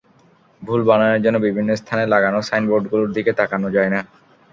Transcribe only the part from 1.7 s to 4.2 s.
স্থানে লাগানো সাইনবোর্ডগুলোর দিকে তাকানো যায় না।